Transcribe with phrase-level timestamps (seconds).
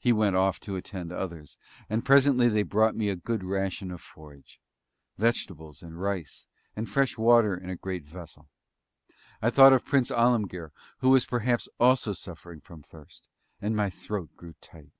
[0.00, 4.00] He went off to attend others; and presently they brought me a good ration of
[4.00, 4.60] forage;
[5.16, 8.48] vegetables, and rice, and fresh water in a great vessel.
[9.40, 13.28] I thought of Prince Alemguir, who was perhaps also suffering from thirst
[13.60, 14.90] and my throat grew tight!...